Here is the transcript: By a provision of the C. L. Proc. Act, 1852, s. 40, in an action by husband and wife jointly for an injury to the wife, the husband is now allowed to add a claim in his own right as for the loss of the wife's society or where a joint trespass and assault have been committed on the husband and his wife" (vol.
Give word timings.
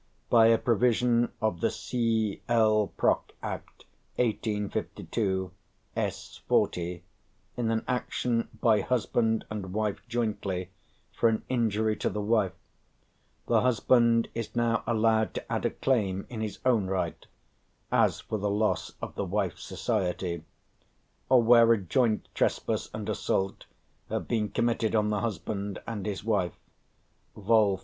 By 0.31 0.47
a 0.47 0.57
provision 0.57 1.31
of 1.43 1.61
the 1.61 1.69
C. 1.69 2.41
L. 2.49 2.87
Proc. 2.97 3.33
Act, 3.43 3.85
1852, 4.15 5.51
s. 5.95 6.37
40, 6.47 7.03
in 7.55 7.69
an 7.69 7.85
action 7.87 8.47
by 8.59 8.81
husband 8.81 9.45
and 9.51 9.73
wife 9.73 10.01
jointly 10.09 10.71
for 11.13 11.29
an 11.29 11.43
injury 11.49 11.95
to 11.97 12.09
the 12.09 12.19
wife, 12.19 12.53
the 13.45 13.61
husband 13.61 14.27
is 14.33 14.55
now 14.55 14.83
allowed 14.87 15.35
to 15.35 15.51
add 15.53 15.65
a 15.65 15.69
claim 15.69 16.25
in 16.31 16.41
his 16.41 16.57
own 16.65 16.87
right 16.87 17.23
as 17.91 18.21
for 18.21 18.39
the 18.39 18.49
loss 18.49 18.93
of 19.03 19.13
the 19.13 19.23
wife's 19.25 19.61
society 19.63 20.43
or 21.29 21.43
where 21.43 21.71
a 21.73 21.77
joint 21.77 22.27
trespass 22.33 22.89
and 22.91 23.07
assault 23.07 23.67
have 24.09 24.27
been 24.27 24.49
committed 24.49 24.95
on 24.95 25.11
the 25.11 25.19
husband 25.19 25.77
and 25.85 26.07
his 26.07 26.23
wife" 26.23 26.53
(vol. 27.35 27.79